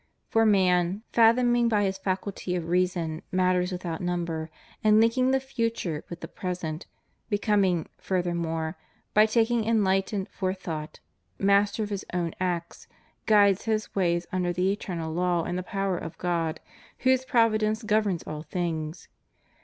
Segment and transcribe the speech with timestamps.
[0.29, 4.49] For man, faiihoming by his faculty of reason matters without munber,
[4.83, 6.87] and linking the future with the present,
[7.29, 8.79] becoming, furthermore,
[9.13, 10.99] by taking enlightened forethought,
[11.37, 12.87] master of his own acts,
[13.27, 16.61] guides his ways under the eternal law and the power of God,
[17.01, 19.07] whose providence governs all things.